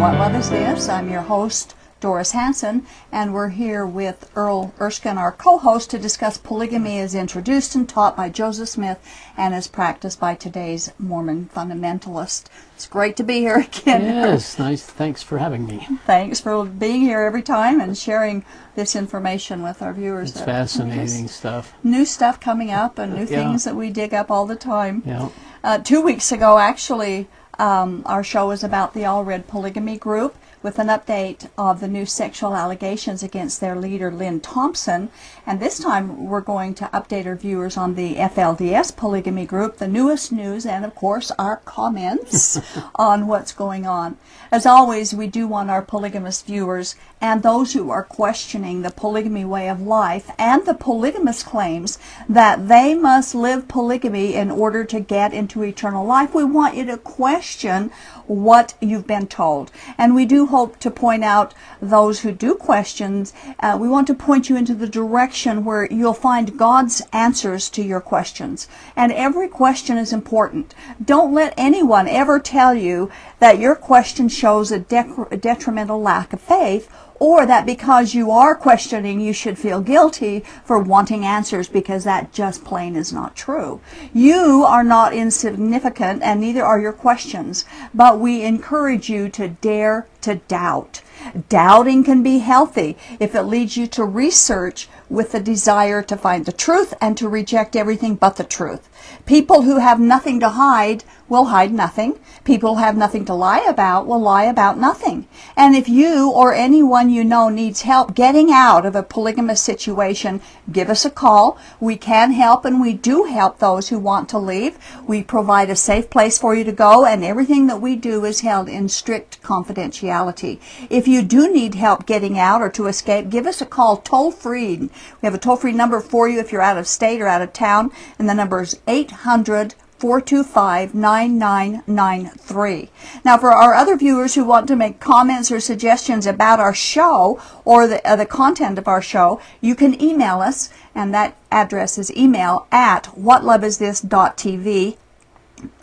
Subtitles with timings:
[0.00, 0.88] What Love Is This?
[0.88, 6.36] I'm your host, Doris Hanson, and we're here with Earl Erskine, our co-host, to discuss
[6.36, 8.98] polygamy as introduced and taught by Joseph Smith
[9.36, 12.44] and as practiced by today's Mormon fundamentalist.
[12.74, 14.02] It's great to be here again.
[14.02, 14.82] Yes, nice.
[14.84, 15.86] Thanks for having me.
[16.06, 20.32] Thanks for being here every time and sharing this information with our viewers.
[20.32, 21.72] It's fascinating stuff.
[21.82, 23.26] New stuff coming up and new Yeah.
[23.44, 25.02] things that we dig up all the time.
[25.06, 25.28] Yeah.
[25.62, 27.26] Uh, two weeks ago, actually,
[27.58, 32.06] um, our show is about the Allred Polygamy Group with an update of the new
[32.06, 35.10] sexual allegations against their leader, Lynn Thompson.
[35.46, 39.86] And this time, we're going to update our viewers on the FLDS Polygamy Group, the
[39.86, 42.58] newest news, and of course, our comments
[42.94, 44.16] on what's going on.
[44.50, 49.44] As always, we do want our polygamous viewers and those who are questioning the polygamy
[49.44, 55.00] way of life and the polygamous claims that they must live polygamy in order to
[55.00, 56.34] get into eternal life.
[56.34, 57.90] We want you to question
[58.26, 59.70] what you've been told.
[59.98, 63.32] And we do hope to point out those who do questions.
[63.60, 67.82] Uh, we want to point you into the direction where you'll find God's answers to
[67.82, 68.68] your questions.
[68.96, 70.74] And every question is important.
[71.04, 76.32] Don't let anyone ever tell you that your question shows a, dec- a detrimental lack
[76.32, 81.68] of faith or that because you are questioning, you should feel guilty for wanting answers
[81.68, 83.80] because that just plain is not true.
[84.12, 90.06] You are not insignificant and neither are your questions, but we encourage you to dare
[90.22, 91.02] to doubt.
[91.48, 96.44] Doubting can be healthy if it leads you to research with the desire to find
[96.44, 98.88] the truth and to reject everything but the truth.
[99.26, 102.18] People who have nothing to hide will hide nothing.
[102.44, 105.26] People who have nothing to lie about will lie about nothing.
[105.56, 110.42] And if you or anyone you know needs help getting out of a polygamous situation,
[110.70, 111.56] give us a call.
[111.80, 114.78] We can help and we do help those who want to leave.
[115.06, 118.40] We provide a safe place for you to go and everything that we do is
[118.40, 120.60] held in strict confidentiality.
[120.90, 124.30] If you do need help getting out or to escape, give us a call toll
[124.30, 124.76] free.
[124.76, 124.90] We
[125.22, 127.54] have a toll free number for you if you're out of state or out of
[127.54, 132.90] town and the number is 800 425 9993.
[133.24, 137.40] Now, for our other viewers who want to make comments or suggestions about our show
[137.64, 141.96] or the, uh, the content of our show, you can email us, and that address
[141.96, 144.96] is email at whatloveisthis.tv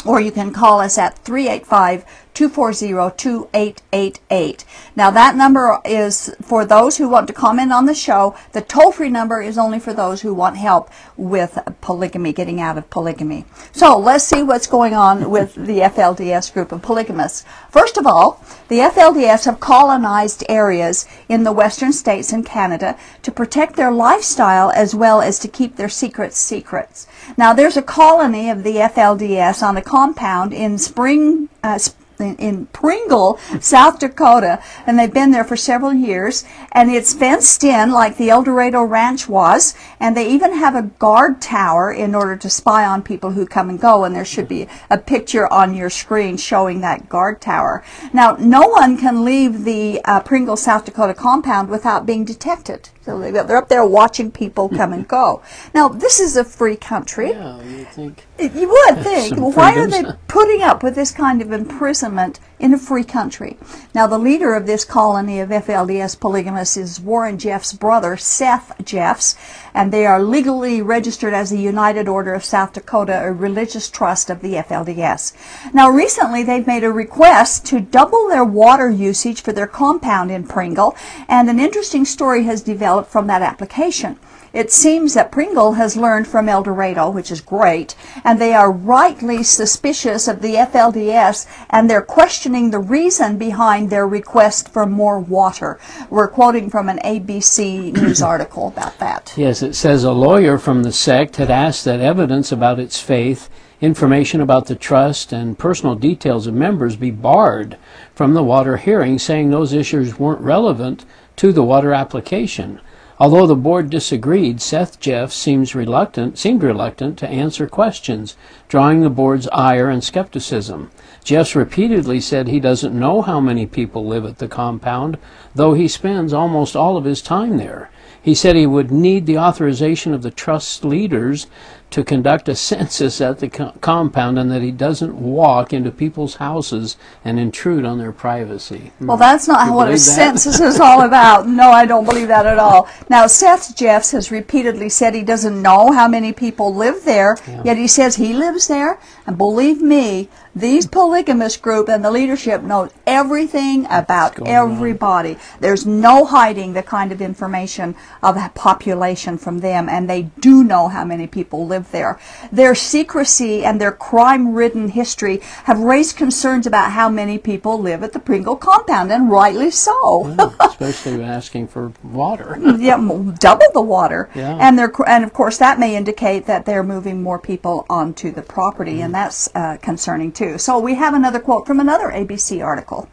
[0.06, 4.66] or you can call us at 385 240 2888.
[4.96, 8.36] Now, that number is for those who want to comment on the show.
[8.54, 12.78] The toll free number is only for those who want help with polygamy, getting out
[12.78, 13.46] of polygamy.
[13.74, 17.44] So, let's see what's going on with the FLDS group of polygamists.
[17.70, 23.32] First of all, the FLDS have colonized areas in the western states and Canada to
[23.32, 27.08] protect their lifestyle as well as to keep their secrets secrets.
[27.38, 31.78] Now, there's a colony of the FLDS on a compound in Spring, uh,
[32.18, 36.46] in, in Pringle, South Dakota, and they've been there for several years.
[36.72, 41.42] And it's fenced in like the Eldorado Ranch was, and they even have a guard
[41.42, 44.04] tower in order to spy on people who come and go.
[44.06, 47.84] And there should be a picture on your screen showing that guard tower.
[48.14, 52.90] Now, no one can leave the uh, Pringle, South Dakota compound without being detected.
[53.04, 55.42] So they- they're up there watching people come and go.
[55.74, 57.32] Now, this is a free country.
[57.32, 58.28] Yeah, you think.
[58.42, 59.38] You would think.
[59.38, 63.58] Why are they putting up with this kind of imprisonment in a free country?
[63.94, 69.36] Now, the leader of this colony of FLDS polygamists is Warren Jeff's brother, Seth Jeffs,
[69.76, 74.32] and they are legally registered as the United Order of South Dakota, a religious trust
[74.32, 75.34] of the FLDS.
[75.72, 80.48] Now, recently they've made a request to double their water usage for their compound in
[80.48, 80.96] Pringle,
[81.28, 84.18] and an interesting story has developed from that application.
[84.54, 87.96] It seems that Pringle has learned from Eldorado, which is great,
[88.26, 94.06] and they are rightly suspicious of the FLDS and they're questioning the reason behind their
[94.06, 95.80] request for more water.
[96.10, 99.34] We're quoting from an ABC News article about that.
[99.38, 103.50] Yes, it says a lawyer from the sect had asked that evidence about its faith,
[103.80, 107.78] information about the trust, and personal details of members be barred
[108.14, 111.06] from the water hearing, saying those issues weren't relevant
[111.38, 112.82] to the water application.
[113.22, 118.36] Although the board disagreed, Seth Jeff seems reluctant, seemed reluctant to answer questions,
[118.68, 120.90] drawing the board's ire and skepticism.
[121.24, 125.20] Jeffs repeatedly said he doesn't know how many people live at the compound,
[125.54, 127.92] though he spends almost all of his time there.
[128.20, 131.46] He said he would need the authorization of the trust leaders
[131.92, 136.36] to conduct a census at the co- compound and that he doesn't walk into people's
[136.36, 138.92] houses and intrude on their privacy.
[139.02, 139.98] Well, that's not You what a that?
[140.00, 141.48] census is all about.
[141.48, 142.88] No, I don't believe that at all.
[143.10, 147.78] Now, Seth Jeffs has repeatedly said he doesn't know how many people live there, yet
[147.78, 148.98] he says he lives there.
[149.32, 154.72] And believe me, these polygamist group and the leadership knows everything about going on?
[154.72, 155.38] everybody.
[155.62, 160.64] There's no hiding the kind of information of the population from them, and they do
[160.66, 162.20] know how many people live there.
[162.52, 168.12] Their secrecy and their crime-ridden history have raised concerns about how many people live at
[168.12, 170.36] the Pringle compound, and rightly so.
[170.60, 172.58] Especially asking for water.
[172.78, 172.98] yeah,
[173.40, 174.30] double the water.
[174.36, 174.58] Yeah.
[174.60, 174.78] And
[175.08, 179.16] and of course that may indicate that they're moving more people onto the property, and
[179.22, 180.58] that's uh, concerning too.
[180.58, 183.08] So we have another quote from another ABC article.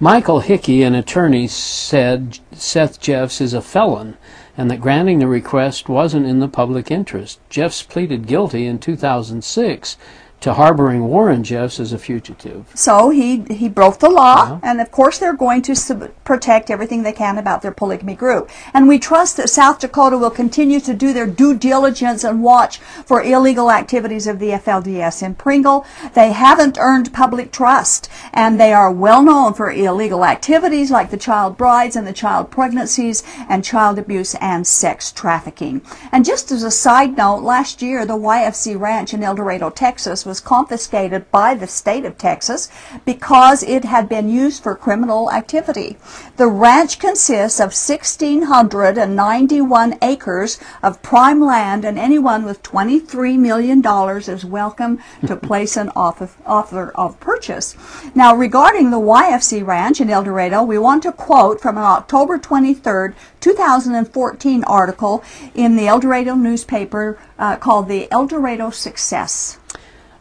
[0.00, 4.16] Michael Hickey, an attorney, said Seth Jeffs is a felon
[4.56, 7.38] and that granting the request wasn't in the public interest.
[7.48, 9.96] Jeffs pleaded guilty in 2006
[10.42, 12.66] to harboring Warren Jeffs as a fugitive.
[12.74, 14.58] So he he broke the law, Uh-huh.
[14.62, 18.50] and of course they're going to sub- protect everything they can about their polygamy group.
[18.74, 22.78] And we trust that South Dakota will continue to do their due diligence and watch
[23.06, 25.84] for illegal activities of the FLDS in Pringle.
[26.14, 31.16] They haven't earned public trust, and they are well known for illegal activities like the
[31.16, 35.82] child brides and the child pregnancies and child abuse and sex trafficking.
[36.10, 40.31] And just as a side note, last year the YFZ Ranch in Eldorado, Texas was
[40.40, 42.68] confiscated by the state of Texas
[43.04, 45.96] because it had been used for criminal activity.
[46.36, 53.82] The ranch consists of 1,691 acres of prime land, and anyone with $23 million
[54.28, 57.76] is welcome to place an offer, offer of purchase.
[58.14, 63.14] Now, regarding the YFZ Ranch in Eldorado, we want to quote from an October 23rd,
[63.40, 65.24] 2014 article
[65.54, 69.58] in the Eldorado newspaper uh, called The Eldorado Success.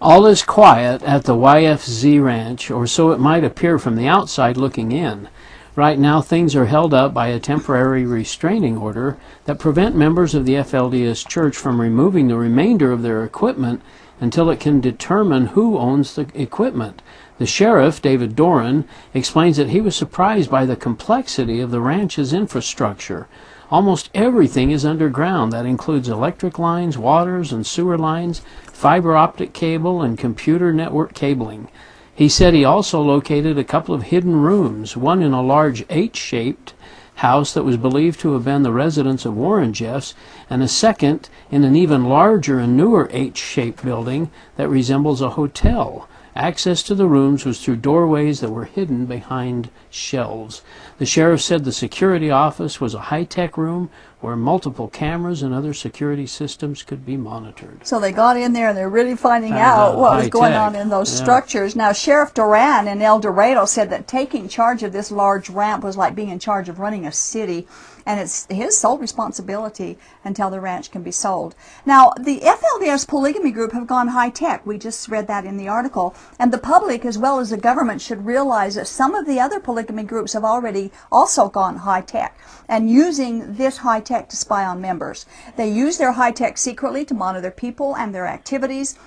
[0.03, 4.57] All is quiet at the YFZ ranch, or so it might appear from the outside
[4.57, 5.29] looking in.
[5.75, 10.47] Right now, things are held up by a temporary restraining order that prevent members of
[10.47, 13.83] the FLDS Church from removing the remainder of their equipment
[14.19, 17.03] until it can determine who owns the equipment.
[17.37, 22.33] The sheriff, David Doran, explains that he was surprised by the complexity of the ranch's
[22.33, 23.27] infrastructure.
[23.69, 25.53] Almost everything is underground.
[25.53, 28.41] That includes electric lines, waters and sewer lines,
[28.81, 31.67] fiber optic cable, and computer network cabling.
[32.15, 36.17] He said he also located a couple of hidden rooms, one in a large H
[36.17, 36.73] shaped
[37.17, 40.15] house that was believed to have been the residence of Warren Jeffs,
[40.49, 45.29] and a second in an even larger and newer H shaped building that resembles a
[45.29, 46.09] hotel.
[46.35, 50.63] Access to the rooms was through doorways that were hidden behind shelves.
[50.97, 55.53] The sheriff said the security office was a high tech room where multiple cameras and
[55.53, 57.85] other security systems could be monitored.
[57.85, 60.51] So they got in there and they're really finding Found out out what was going
[60.51, 60.61] tech.
[60.61, 61.23] on in those Yeah.
[61.23, 61.75] structures.
[61.75, 66.15] Now, Sheriff Doran in Eldorado said that taking charge of this large ramp was like
[66.15, 67.67] being in charge of running a city,
[68.05, 71.55] and it's his sole responsibility until the ranch can be sold.
[71.85, 74.65] Now, the FLDS polygamy group have gone high tech.
[74.65, 78.01] We just read that in the article, and the public as well as the government
[78.01, 82.37] should realize that some of the other polygamy groups have already also gone high tech
[82.67, 85.25] and using this high tech to spy on members.
[85.55, 88.97] They use their high tech secretly to monitor people and their activities.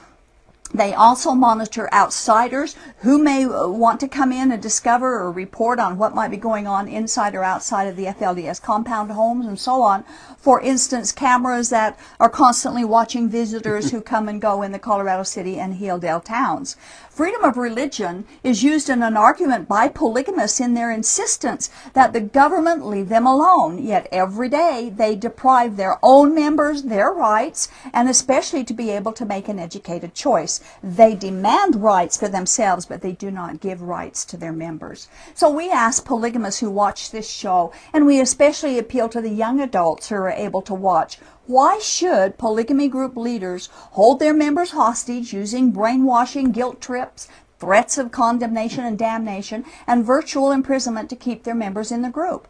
[0.75, 5.79] They also monitor outsiders who may uh, want to come in and discover or report
[5.79, 9.57] on what might be going on inside or outside of the FLDS compound homes and
[9.57, 10.03] so on.
[10.37, 15.23] For instance, cameras that are constantly watching visitors who come and go in the Colorado
[15.23, 16.77] City and Hildale towns.
[17.09, 22.21] Freedom of religion is used in an argument by polygamists in their insistence that the
[22.21, 28.09] government leave them alone, yet every day they deprive their own members their rights and
[28.09, 30.61] especially to be able to make an educated choice.
[30.83, 35.09] They demand rights for themselves, but they do not give rights to their members.
[35.35, 39.61] So we ask polygamists who watch this show, and we especially appeal to the young
[39.61, 45.33] adults who are able to watch, why should polygamy group leaders hold their members hostage
[45.33, 47.29] using brainwashing, guilt trips,
[47.59, 52.49] threats of condemnation and damnation, and virtual imprisonment to keep their members in the group?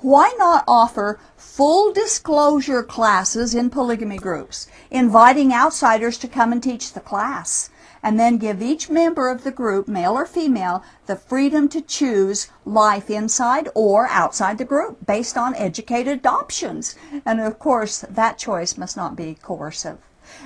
[0.00, 6.92] Why not offer full disclosure classes in polygamy groups, inviting outsiders to come and teach
[6.92, 7.70] the class?
[8.02, 12.48] and then give each member of the group, male or female, the freedom to choose
[12.64, 16.96] life inside or outside the group based on educated options.
[17.24, 19.98] And of course, that choice must not be coercive.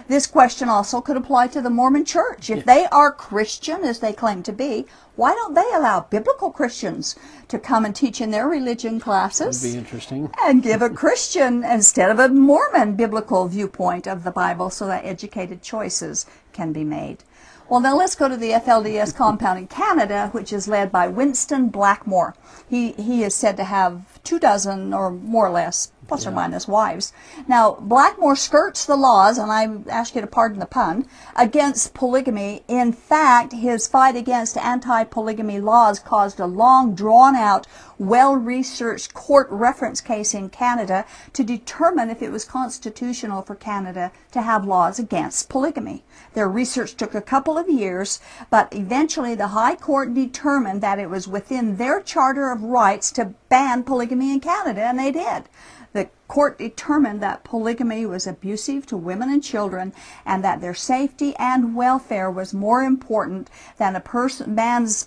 [0.08, 2.50] This question also could apply to the Mormon church.
[2.50, 4.86] If they are Christian, as they claim to be,
[5.16, 7.16] why don't they allow biblical Christians
[7.48, 9.62] to come and teach in their religion classes?
[9.62, 10.30] Would be interesting.
[10.42, 15.04] And give a Christian instead of a Mormon biblical viewpoint of the Bible so that
[15.04, 17.24] educated choices can be made.
[17.68, 21.68] Well, now let's go to the FLDS compound in Canada, which is led by Winston
[21.68, 22.34] Blackmore.
[22.68, 26.68] He, he is said to have two dozen or more or less plus or minus
[26.68, 27.12] wives.
[27.48, 32.62] Now, Blackmore skirts the laws, and I ask you to pardon the pun, against polygamy.
[32.68, 37.66] In fact, his fight against anti-polygamy laws caused a long, drawn-out,
[37.98, 44.42] well-researched court reference case in Canada to determine if it was constitutional for Canada to
[44.42, 46.04] have laws against polygamy.
[46.34, 51.08] Their research took a couple of years, but eventually the High Court determined that it
[51.08, 55.44] was within their Charter of Rights to ban polygamy in Canada, and they did.
[55.92, 59.92] The court determined that polygamy was abusive to women and children
[60.26, 65.06] and that their safety and welfare was more important than a person, man's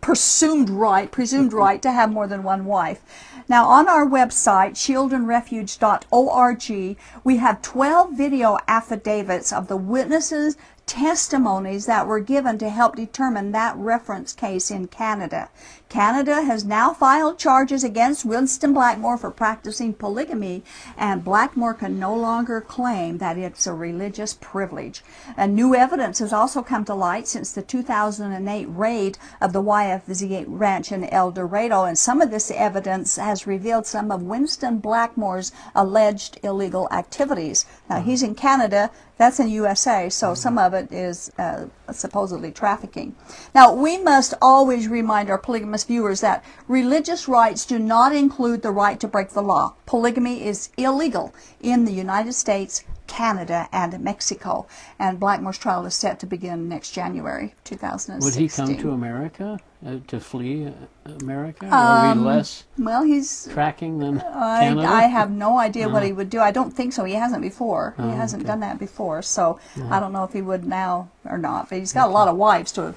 [0.00, 3.02] presumed right, presumed right to have more than one wife.
[3.48, 10.56] Now on our website, shieldandrefuge.org, we have 12 video affidavits of the witnesses
[10.86, 15.48] testimonies that were given to help determine that reference case in Canada.
[15.90, 20.62] Canada has now filed charges against Winston Blackmore for practicing polygamy,
[20.96, 25.02] and Blackmore can no longer claim that it's a religious privilege.
[25.36, 30.44] And new evidence has also come to light since the 2008 raid of the YFZ
[30.46, 36.38] ranch in Eldorado, and some of this evidence has revealed some of Winston Blackmore's alleged
[36.44, 37.66] illegal activities.
[37.88, 41.66] Now, he's in Canada, that's in USA, so some of it is uh,
[41.98, 43.14] supposedly trafficking.
[43.54, 48.70] Now, we must always remind our polygamous viewers that religious rights do not include the
[48.70, 49.74] right to break the law.
[49.86, 54.66] Polygamy is illegal in the United States, Canada, and Mexico.
[54.98, 58.24] And Blackmore's trial is set to begin next January 2016.
[58.24, 61.66] Would he come to America uh, to flee uh, America?
[61.70, 63.48] Are we less Well, he's.
[63.52, 64.86] tracking than I, Canada?
[64.88, 66.38] I have no idea what he would do.
[66.40, 67.04] I don't think so.
[67.04, 67.94] He hasn't before.
[67.98, 69.22] he hasn't done that before.
[69.22, 69.58] So
[69.90, 71.68] I don't know if he would now or not.
[71.68, 72.94] But he's got a lot of wives to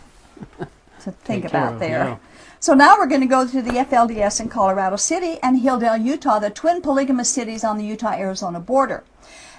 [1.03, 2.03] to think Take about there.
[2.05, 2.17] yeah.
[2.59, 6.39] So now we're going to go to the FLDS in Colorado City and Hildale, Utah,
[6.39, 9.03] the twin polygamous cities on the Utah-Arizona border.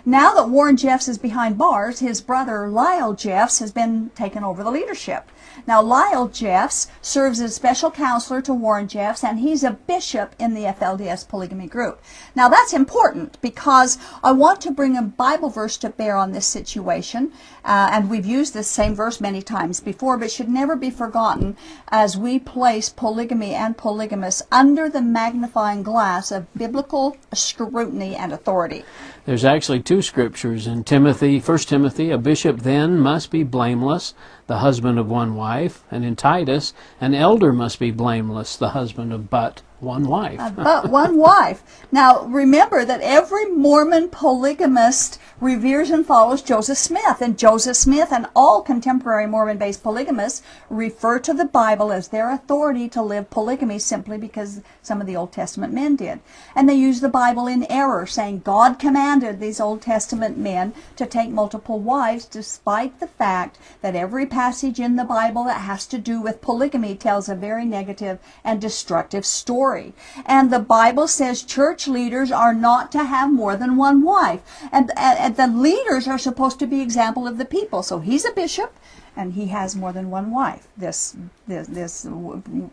[0.06, 4.62] Now that Warren Jeffs is behind bars, his brother Lyle Jeffs has been taken over
[4.62, 5.30] the leadership.
[5.66, 10.52] Now Lyle Jeffs serves as special counselor to Warren Jeffs and he's a bishop in
[10.52, 12.02] the FLDS polygamy group.
[12.34, 16.46] Now that's important because I want to bring a Bible verse to bear on this
[16.46, 17.32] situation
[17.64, 21.56] uh, and we've used this same verse many times before but should never be forgotten
[21.88, 28.84] as we place polygamy and polygamists under the magnifying glass of biblical scrutiny and authority.
[29.26, 34.12] There's actually two scriptures in Timothy, 1 Timothy, a bishop then must be blameless,
[34.48, 39.14] the husband of one wife, and in Titus, an elder must be blameless, the husband
[39.14, 40.40] of but one wife.
[40.40, 41.62] Uh, but one wife.
[41.92, 48.26] Now, remember that every Mormon polygamist reveres and follows Joseph Smith, and Joseph Smith and
[48.34, 53.78] all contemporary Mormon based polygamists refer to the Bible as their authority to live polygamy
[53.78, 56.20] simply because some of the Old Testament men did.
[56.54, 61.06] And they use the Bible in error, saying God commanded these Old Testament men to
[61.06, 65.98] take multiple wives, despite the fact that every passage in the Bible that has to
[65.98, 69.26] do with polygamy tells a very negative and destructive
[69.74, 69.92] story.
[70.26, 74.42] And the Bible says church leaders are not to have more than one wife.
[74.72, 77.82] And, and, and the leaders are supposed to be example of the people.
[77.82, 78.72] So he's a bishop
[79.16, 80.68] and he has more than one wife.
[80.76, 81.16] This,
[81.46, 82.06] this, this,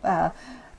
[0.03, 0.29] uh,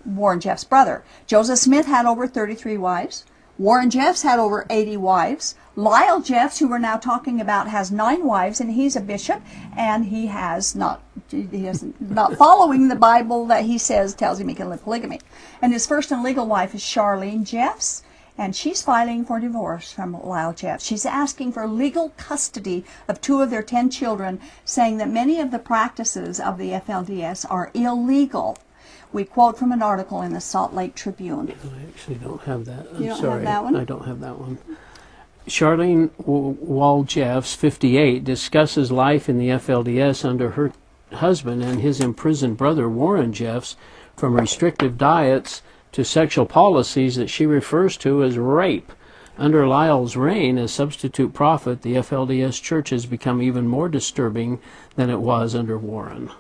[0.04, 1.04] Warren Jeff's brother.
[1.26, 3.24] Joseph Smith had over 33 wives.
[3.62, 5.54] Warren Jeffs had over 80 wives.
[5.76, 9.40] Lyle Jeffs, who we're now talking about, has nine wives, and he's a bishop,
[9.76, 11.00] and he has not
[11.31, 15.21] he is not following the Bible that he says tells him he can live polygamy.
[15.62, 18.02] And his first and legal wife is Charlene Jeffs,
[18.37, 20.85] and she's filing for divorce from Lyle Jeffs.
[20.85, 25.52] She's asking for legal custody of two of their ten children, saying that many of
[25.52, 28.59] the practices of the FLDS are illegal.
[29.12, 31.52] We quote from an article in the Salt Lake Tribune.
[31.64, 32.87] I actually don't have that.
[32.94, 33.76] I'm You don't have that one?
[33.76, 34.58] I don't have that one.
[35.46, 40.72] Charlene Wall Jeffs, 58, discusses life in the FLDS under her
[41.12, 43.76] husband and his imprisoned brother Warren Jeffs
[44.16, 48.92] from restrictive diets to sexual policies that she refers to as rape.
[49.37, 54.61] Under Lyle's reign as substitute prophet, the FLDS church has become even more disturbing
[54.94, 56.30] than it was under Warren.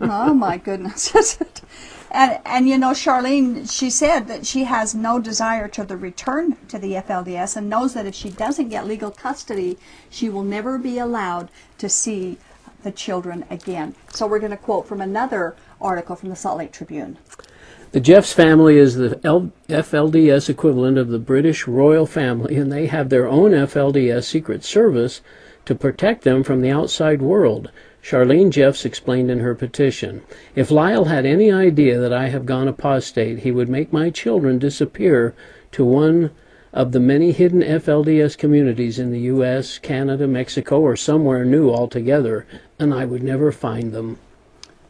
[0.00, 1.14] Oh my goodness.
[2.10, 6.56] and and you know Charlene she said that she has no desire to the return
[6.68, 9.78] to the FLDS and knows that if she doesn't get legal custody,
[10.08, 12.38] she will never be allowed to see
[12.82, 13.94] the children again.
[14.10, 17.18] So we're going to quote from another article from the Salt Lake Tribune.
[17.92, 19.16] The Jeffs family is the
[19.68, 25.20] FLDS equivalent of the British royal family, and they have their own FLDS Secret Service
[25.64, 27.70] to protect them from the outside world.
[28.02, 30.22] Charlene Jeffs explained in her petition
[30.54, 34.58] If Lyle had any idea that I have gone apostate, he would make my children
[34.58, 35.34] disappear
[35.72, 36.30] to one
[36.72, 42.46] of the many hidden FLDS communities in the U.S., Canada, Mexico, or somewhere new altogether,
[42.78, 44.18] and I would never find them.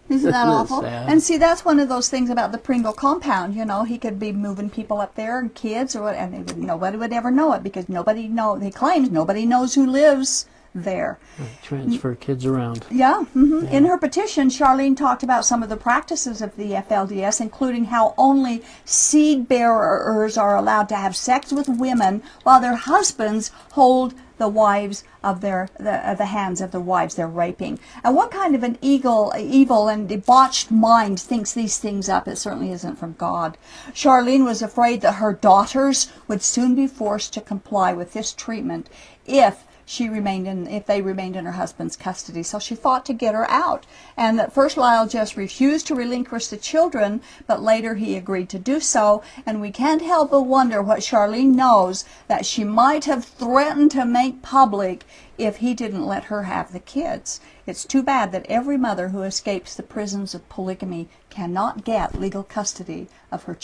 [0.09, 0.83] Isn't that awful?
[0.83, 1.09] Sad?
[1.09, 3.55] And see, that's one of those things about the Pringle compound.
[3.55, 6.38] You know, he could be moving people up there and kids, or what, and they
[6.38, 8.57] would, nobody would ever know it because nobody know.
[8.57, 11.19] He claims nobody knows who lives there.
[11.62, 12.87] Transfer kids around.
[12.91, 13.65] Yeah, mm-hmm.
[13.65, 13.71] yeah.
[13.71, 18.15] In her petition, Charlene talked about some of the practices of the FLDS, including how
[18.17, 24.49] only seed bearers are allowed to have sex with women while their husbands hold the
[24.49, 27.79] wives of their the, uh, the hands of the wives they're raping.
[28.03, 32.27] And what kind of an evil, evil and debauched mind thinks these things up?
[32.27, 33.59] It certainly isn't from God.
[33.93, 38.89] Charlene was afraid that her daughters would soon be forced to comply with this treatment
[39.27, 42.44] if she remained in if they remained in her husband's custody.
[42.44, 43.87] So she fought to get her out.
[44.16, 48.59] And at first Lyle just refused to relinquish the children, but later he agreed to
[48.61, 49.20] do so.
[49.44, 54.04] And we can't help but wonder what Charlene knows that she might have threatened to
[54.04, 55.04] make public
[55.38, 57.40] if he didn't let her have the kids.
[57.66, 62.44] It's too bad that every mother who escapes the prisons of polygamy cannot get legal
[62.44, 63.59] custody of her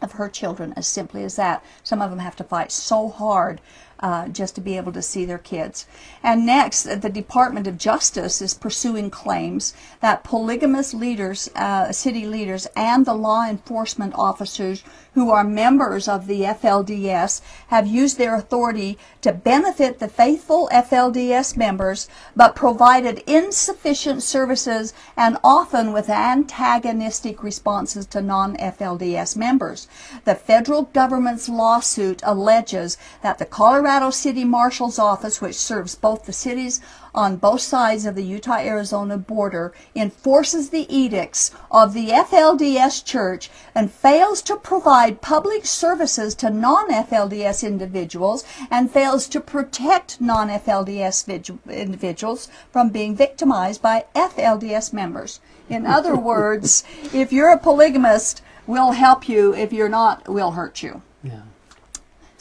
[0.00, 1.62] of her children as simply as that.
[1.84, 3.60] Some of them have to fight so hard
[4.02, 5.86] uh, just to be able to see their kids.
[6.22, 12.66] And next, the Department of Justice is pursuing claims that polygamous leaders, uh, city leaders,
[12.76, 14.82] and the law enforcement officers
[15.14, 21.56] who are members of the FLDS have used their authority to benefit the faithful FLDS
[21.56, 29.86] members, but provided insufficient services and often with antagonistic responses to non-FLDS members.
[30.24, 36.32] The federal government's lawsuit alleges that the Colorado City Marshal's Office, which serves both the
[36.32, 36.80] cities
[37.14, 43.50] on both sides of the Utah Arizona border enforces the edicts of the FLDS Church
[43.74, 50.48] and fails to provide public services to non FLDS individuals and fails to protect non
[50.48, 55.40] FLDS individuals from being victimized by FLDS members.
[55.68, 59.54] In other words, if you're a polygamist, we'll help you.
[59.54, 61.02] If you're not, we'll hurt you.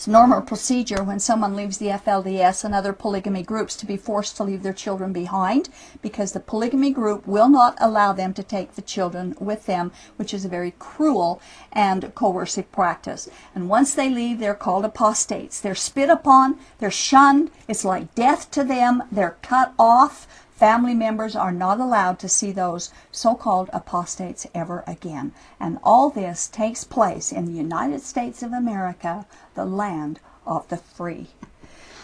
[0.02, 4.36] It's normal procedure when someone leaves the FLDS and other polygamy groups to be forced
[4.38, 5.70] to leave their children behind
[6.02, 10.34] because the polygamy group will not allow them to take the children with them, which
[10.34, 11.40] is a very cruel
[11.72, 13.30] and coercive practice.
[13.54, 15.62] And once they leave, they're called apostates.
[15.62, 20.26] They're spit upon, they're shunned, it's like death to them, they're cut off
[20.62, 25.32] Family members are not allowed to see those so-called apostates ever again.
[25.60, 30.78] And all this takes place in the United States of America, the land of the
[30.78, 31.30] free.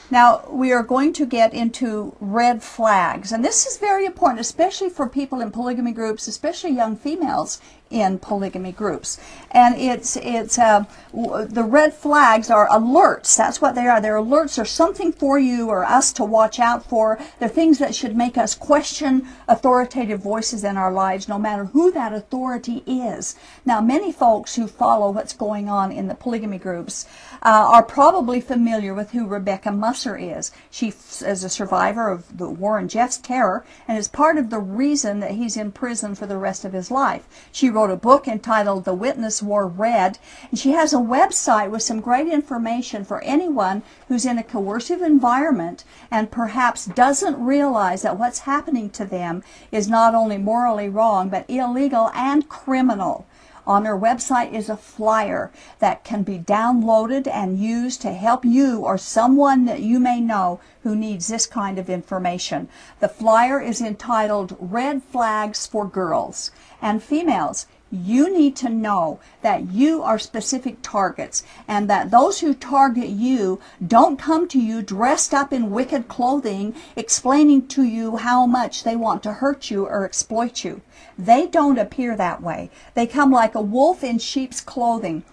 [0.09, 4.89] Now, we are going to get into red flags, and this is very important, especially
[4.89, 9.19] for people in polygamy groups, especially young females in polygamy groups.
[9.51, 13.35] And it's it's uh, the red flags are alerts.
[13.35, 14.01] That's what they are.
[14.01, 14.59] They're alerts.
[14.59, 17.19] Are something for you or us to watch out for.
[17.39, 21.91] They're things that should make us question authoritative voices in our lives, no matter who
[21.91, 23.35] that authority is.
[23.65, 27.05] Now, many folks who follow what's going on in the polygamy groups
[27.41, 30.51] uh, are probably familiar with who Rebecca Musser is.
[30.69, 35.19] She is a survivor of the Warren Jeffs terror and is part of the reason
[35.19, 37.27] that he's in prison for the rest of his life.
[37.51, 40.17] She wrote a book entitled The Witness Wore Red,
[40.49, 45.03] and she has a website with some great information for anyone who's in a coercive
[45.03, 51.29] environment and perhaps doesn't realize that what's happening to them is not only morally wrong,
[51.29, 53.27] but illegal and criminal.
[53.67, 58.79] On her website is a flyer that can be downloaded and used to help you
[58.79, 62.69] or someone that you may know who needs this kind of information.
[63.01, 66.49] The flyer is entitled Red Flags for Girls
[66.81, 72.53] and Females you need to know that you are specific targets and that those who
[72.53, 78.45] target you don't come to you dressed up in wicked clothing explaining to you how
[78.45, 80.81] much they want to hurt you or exploit you.
[81.17, 82.69] They don't appear that way.
[82.93, 85.23] They come like a wolf in sheep's clothing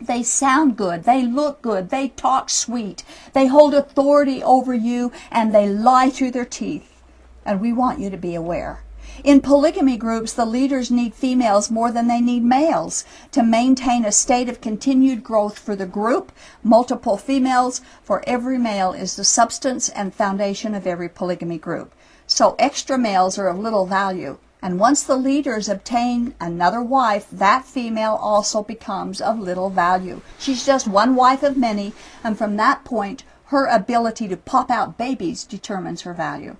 [0.00, 1.04] They sound good.
[1.04, 1.90] They look good.
[1.90, 3.02] They talk sweet.
[3.32, 7.02] They hold authority over you and they lie through their teeth.
[7.44, 8.82] And we want you to be aware.
[9.24, 14.12] In polygamy groups, the leaders need females more than they need males to maintain a
[14.12, 16.30] state of continued growth for the group.
[16.62, 21.92] Multiple females for every male is the substance and foundation of every polygamy group.
[22.28, 24.38] So extra males are of little value.
[24.62, 30.20] And once the leaders obtain another wife, that female also becomes of little value.
[30.38, 34.98] She's just one wife of many, and from that point, her ability to pop out
[34.98, 36.56] babies determines her value.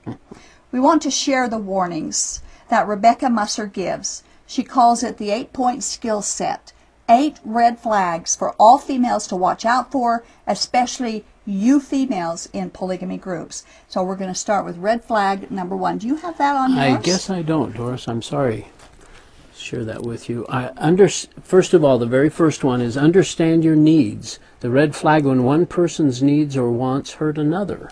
[0.72, 4.22] We want to share the warnings that Rebecca Musser gives.
[4.46, 6.72] She calls it the eight point skill set.
[7.08, 13.16] Eight red flags for all females to watch out for, especially you females in polygamy
[13.16, 13.64] groups.
[13.88, 15.96] So we're going to start with red flag number one.
[15.98, 16.80] Do you have that on yours?
[16.80, 18.06] I guess I don't, Doris.
[18.06, 18.68] I'm sorry.
[19.56, 20.46] Share that with you.
[20.48, 24.38] I under, first of all, the very first one is understand your needs.
[24.60, 27.90] The red flag when one person's needs or wants hurt another.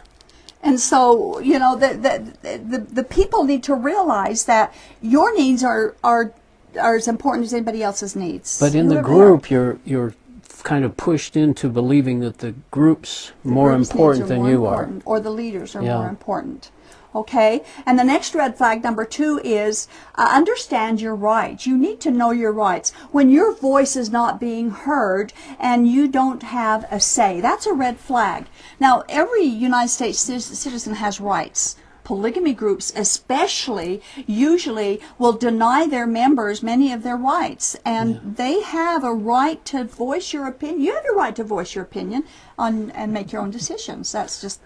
[0.62, 1.94] And so, you know, the,
[2.42, 6.32] the, the, the people need to realize that your needs are, are,
[6.80, 8.58] are as important as anybody else's needs.
[8.58, 10.14] But in the Whoever group, you're you're
[10.62, 14.66] kind of pushed into believing that the group's more group's important are than more you
[14.66, 15.98] important, or the leaders are Yeah.
[15.98, 16.70] more important.
[17.16, 21.66] Okay, and the next red flag number two is uh, understand your rights.
[21.66, 22.92] You need to know your rights.
[23.10, 27.72] When your voice is not being heard and you don't have a say, that's a
[27.72, 28.48] red flag.
[28.78, 31.76] Now, every United States citizen has rights.
[32.04, 39.02] Polygamy groups, especially, usually will deny their members many of their rights, and they have
[39.04, 40.82] a right to voice your opinion.
[40.82, 42.24] You have your right to voice your opinion
[42.58, 44.12] on and make your own decisions.
[44.12, 44.60] That's just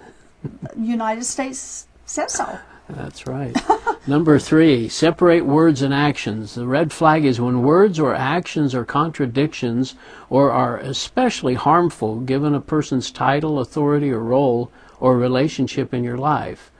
[0.76, 2.58] United States says so.
[2.88, 3.56] That's right.
[4.06, 6.54] Number three, separate words and actions.
[6.56, 9.94] The red flag is when words or actions are contradictions
[10.28, 16.18] or are especially harmful given a person's title, authority, or role or relationship in your
[16.18, 16.72] life.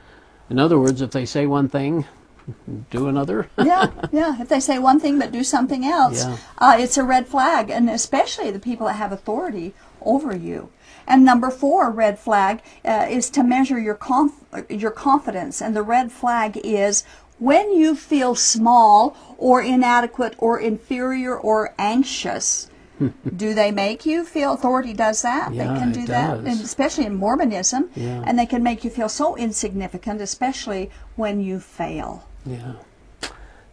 [0.48, 2.06] In other words, if they say one thing,
[2.90, 3.48] do another.
[3.58, 4.40] yeah, yeah.
[4.42, 6.36] If they say one thing but do something else, Yeah.
[6.58, 10.70] uh, it's a red flag, and especially the people that have authority over you.
[11.10, 15.82] And number four, red flag, uh, is to measure your conf- your confidence, and the
[15.82, 17.02] red flag is
[17.40, 22.68] when you feel small or inadequate or inferior or anxious.
[23.44, 27.06] do they make you feel authority does that Yeah, they can do that and especially
[27.06, 28.22] in mormonism Yeah.
[28.26, 32.10] and they can make you feel so insignificant especially when you fail
[32.44, 32.72] Yeah.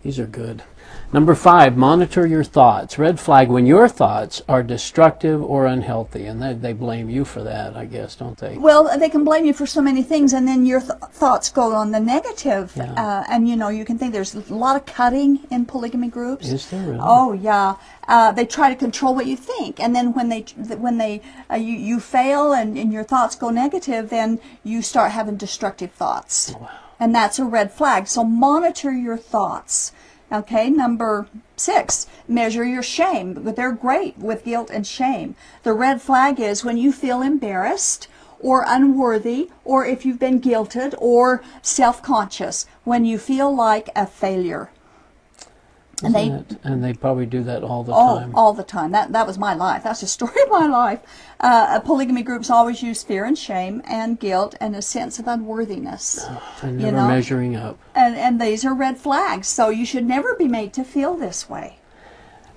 [0.03, 0.63] These are good.
[1.11, 2.99] Number five, monitor your thoughts.
[2.99, 6.25] Red flag when your thoughts are destructive or unhealthy.
[6.25, 8.57] And they, they blame you for that, I guess, don't they?
[8.57, 11.73] Well, they can blame you for so many things, and then your th- thoughts go
[11.73, 12.73] on the negative.
[12.75, 12.91] Yeah.
[12.93, 16.49] Uh, and you know, you can think there's a lot of cutting in polygamy groups.
[16.49, 16.99] Is there really?
[17.01, 17.75] Oh yeah,
[18.07, 20.41] uh, they try to control what you think, and then when they
[20.77, 25.11] when they uh, you you fail and, and your thoughts go negative, then you start
[25.11, 26.53] having destructive thoughts,
[26.99, 28.07] and that's a red flag.
[28.07, 29.91] So monitor your thoughts.
[30.31, 33.33] Okay, number six, measure your shame.
[33.33, 35.35] But they're great with guilt and shame.
[35.63, 38.07] The red flag is when you feel embarrassed
[38.39, 44.05] or unworthy, or if you've been guilted or self conscious, when you feel like a
[44.05, 44.69] failure.
[46.03, 46.57] And they it?
[46.63, 48.35] and they probably do that all the Oh, time.
[48.35, 48.91] all the time.
[48.91, 49.83] That that was my life.
[49.83, 50.99] That's the story of my life.
[51.39, 56.23] Uh, polygamy groups always use fear and shame and guilt and a sense of unworthiness.
[56.61, 57.07] and you know?
[57.07, 57.79] measuring up.
[57.95, 59.47] And and these are red flags.
[59.47, 61.79] So you should never be made to feel this way.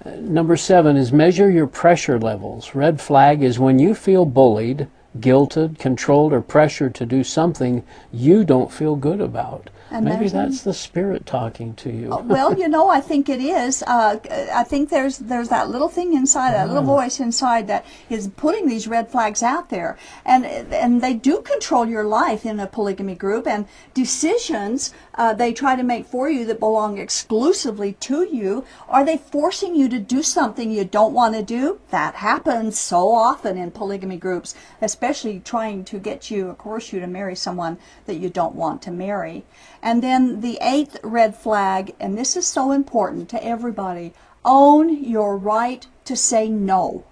[0.04, 2.74] Number seven is measure your pressure levels.
[2.74, 8.44] Red flag is when you feel bullied, guilted, controlled, or pressured to do something you
[8.44, 9.70] don't feel good about.
[9.92, 12.16] And Maybe that's the spirit talking to you.
[12.24, 13.82] Well, you know, I think it is.
[13.82, 14.18] Uh,
[14.54, 18.68] I think there's there's that little thing inside, that little voice inside that is putting
[18.68, 23.16] these red flags out there, and and they do control your life in a polygamy
[23.16, 28.64] group, and decisions uh, they try to make for you that belong exclusively to you.
[28.88, 31.78] Are they forcing you to do something you don't want to do?
[31.90, 37.00] That happens so often in polygamy groups, especially trying to get you, of course, you
[37.00, 39.44] to marry someone that you don't want to marry.
[39.82, 45.36] And then the eighth red flag, and this is so important to everybody own your
[45.36, 47.04] right to say no.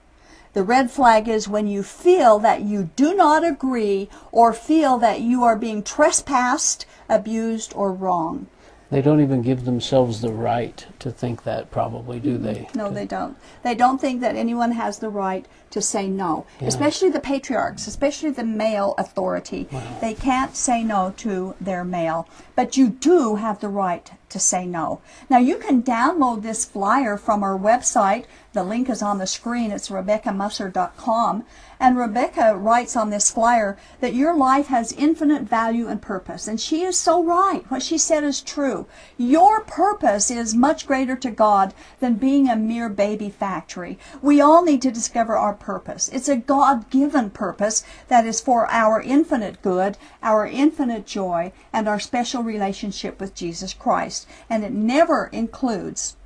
[0.55, 5.21] The red flag is when you feel that you do not agree or feel that
[5.21, 8.47] you are being trespassed, abused, or wronged.
[8.91, 12.45] They don't even give themselves the right to think that, probably, do mm-hmm.
[12.45, 12.69] they?
[12.75, 13.37] No, they don't.
[13.63, 18.31] They don't think that anyone has the right to say no, especially the patriarchs, especially
[18.31, 19.69] the male authority.
[20.01, 24.67] They can't say no to their male, but you do have the right to say
[24.67, 25.03] no.
[25.29, 28.25] Now you can download this flyer from our website.
[28.55, 29.71] The link is on the screen.
[29.71, 31.45] It's rebeccamusser.com.
[31.81, 36.49] And Rebecca writes on this flyer that your life has infinite value and purpose.
[36.49, 37.65] And she is so right.
[37.71, 38.87] What she said is true.
[39.17, 43.99] Your purpose is much greater to God than being a mere baby factory.
[44.21, 46.09] We all need to discover our purpose.
[46.09, 51.89] It's a God given purpose that is for our infinite good, our infinite joy, and
[51.89, 54.27] our special relationship with Jesus Christ.
[54.51, 56.17] And it never includes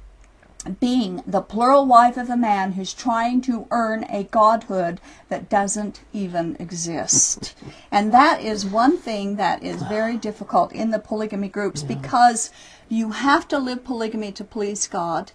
[0.79, 6.01] being the plural wife of a man who's trying to earn a godhood that doesn't
[6.12, 7.55] even exist.
[7.90, 11.88] and that is one thing that is very difficult in the polygamy groups yeah.
[11.88, 12.51] because
[12.88, 15.33] you have to live polygamy to please God,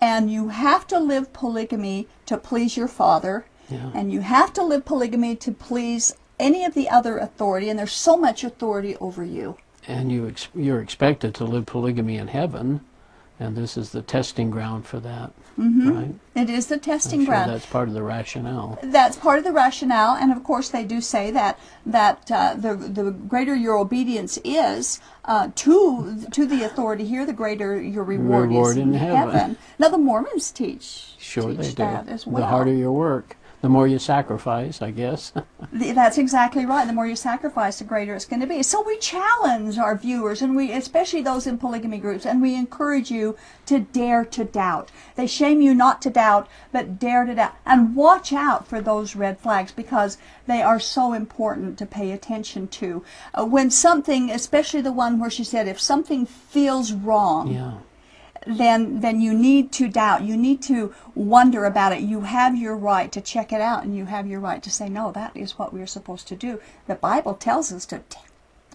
[0.00, 3.90] and you have to live polygamy to please your father, yeah.
[3.94, 7.92] and you have to live polygamy to please any of the other authority, and there's
[7.92, 9.56] so much authority over you.
[9.86, 12.80] And you ex- you're expected to live polygamy in heaven
[13.40, 15.90] and this is the testing ground for that, mm-hmm.
[15.90, 16.14] right?
[16.34, 17.50] It is the testing sure ground.
[17.50, 18.78] That's part of the rationale.
[18.82, 22.74] That's part of the rationale, and of course they do say that that uh, the
[22.74, 28.48] the greater your obedience is uh, to to the authority here, the greater your reward,
[28.48, 29.34] reward is in, in heaven.
[29.34, 29.56] heaven.
[29.78, 31.82] Now the Mormons teach sure teach they do.
[31.82, 32.42] as well.
[32.42, 35.32] The harder your work the more you sacrifice, I guess.
[35.72, 36.86] That's exactly right.
[36.86, 38.62] The more you sacrifice, the greater it's going to be.
[38.62, 43.10] So we challenge our viewers, and we, especially those in polygamy groups, and we encourage
[43.10, 44.90] you to dare to doubt.
[45.16, 47.56] They shame you not to doubt, but dare to doubt.
[47.66, 52.68] And watch out for those red flags because they are so important to pay attention
[52.68, 53.04] to.
[53.34, 57.78] Uh, when something, especially the one where she said, if something feels wrong, yeah
[58.48, 60.22] then then you need to doubt.
[60.22, 62.00] You need to wonder about it.
[62.00, 64.88] You have your right to check it out, and you have your right to say,
[64.88, 66.60] no, that is what we're supposed to do.
[66.86, 68.00] The Bible tells us to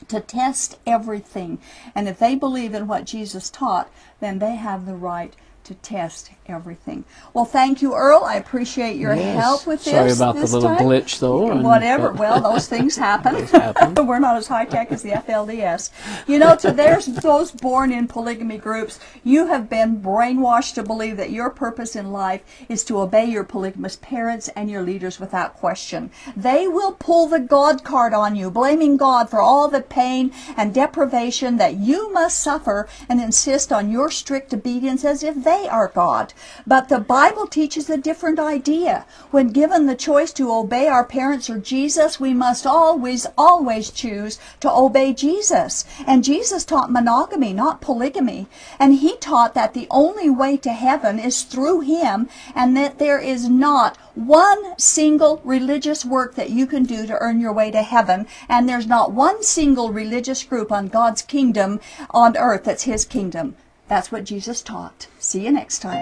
[0.07, 1.59] to test everything,
[1.95, 6.31] and if they believe in what Jesus taught, then they have the right to test
[6.45, 7.05] everything.
[7.33, 8.23] Well, thank you, Earl.
[8.23, 9.41] I appreciate your yes.
[9.41, 10.17] help with Sorry this.
[10.17, 10.85] Sorry about this the little time.
[10.85, 11.55] glitch, though.
[11.55, 12.11] Whatever.
[12.11, 13.33] well, uh, those things happen.
[13.33, 14.05] those happen.
[14.07, 15.91] We're not as high tech as the FLDS.
[16.27, 21.17] You know, to there's those born in polygamy groups, you have been brainwashed to believe
[21.17, 25.53] that your purpose in life is to obey your polygamous parents and your leaders without
[25.53, 26.11] question.
[26.35, 30.73] They will pull the God card on you, blaming God for all the pain and
[30.73, 35.87] deprivation that you must suffer and insist on your strict obedience as if they are
[35.87, 36.33] God.
[36.65, 39.05] But the Bible teaches a different idea.
[39.31, 44.39] When given the choice to obey our parents or Jesus, we must always, always choose
[44.59, 45.85] to obey Jesus.
[46.05, 48.47] And Jesus taught monogamy, not polygamy.
[48.79, 53.19] And he taught that the only way to heaven is through him and that there
[53.19, 57.81] is not one single religious work that you can do to earn your way to
[57.81, 58.27] heaven.
[58.49, 61.79] And there's not one single religious group on God's kingdom
[62.11, 63.55] on earth that's his kingdom.
[63.87, 65.07] That's what Jesus taught.
[65.19, 66.01] See you next time.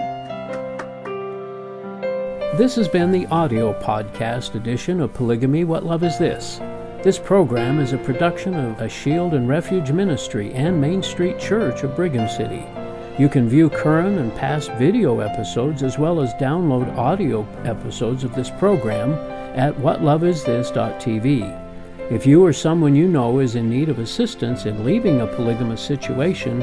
[2.56, 6.58] This has been the audio podcast edition of Polygamy What Love Is This?
[7.02, 11.82] This program is a production of a Shield and Refuge Ministry and Main Street Church
[11.82, 12.64] of Brigham City.
[13.18, 18.34] You can view current and past video episodes as well as download audio episodes of
[18.34, 19.14] this program
[19.58, 21.58] at whatloveisthis.tv.
[22.12, 25.80] If you or someone you know is in need of assistance in leaving a polygamous
[25.80, 26.62] situation,